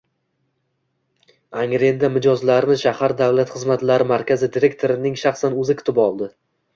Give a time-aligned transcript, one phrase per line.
[1.63, 6.31] Angrenda mijozlarni shahar Davlat xizmatlari markazi direktorining shaxsan oʻzi kutib olmoqda.